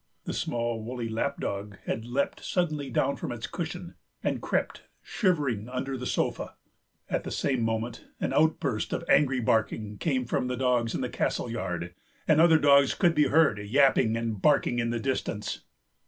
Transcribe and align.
The 0.25 0.33
small, 0.33 0.81
woolly 0.81 1.07
lapdog 1.07 1.75
had 1.85 2.05
leapt 2.07 2.43
suddenly 2.43 2.89
down 2.89 3.17
from 3.17 3.31
its 3.31 3.45
cushion 3.45 3.93
and 4.23 4.41
crept 4.41 4.81
shivering 5.03 5.69
under 5.69 5.95
the 5.95 6.07
sofa. 6.07 6.55
At 7.07 7.23
the 7.23 7.29
same 7.29 7.61
moment 7.61 8.05
an 8.19 8.33
outburst 8.33 8.93
of 8.93 9.03
angry 9.07 9.41
barking 9.41 9.99
came 9.99 10.25
from 10.25 10.47
the 10.47 10.57
dogs 10.57 10.95
in 10.95 11.01
the 11.01 11.07
castle 11.09 11.51
yard, 11.51 11.93
and 12.27 12.41
other 12.41 12.57
dogs 12.57 12.95
could 12.95 13.13
be 13.13 13.27
heard 13.27 13.59
yapping 13.59 14.17
and 14.17 14.41
barking 14.41 14.79
in 14.79 14.89
the 14.89 14.99
distance. 14.99 15.65